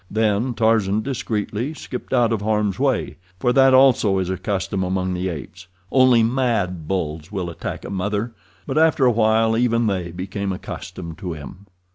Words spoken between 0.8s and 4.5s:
discreetly skipped out of harm's way, for that also is a